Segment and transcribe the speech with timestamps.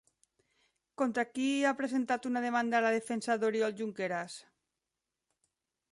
[1.01, 4.43] Contra qui ha presentat una demanda la defensa d'Oriol Junqueras?